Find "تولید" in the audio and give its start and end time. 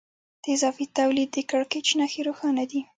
0.97-1.29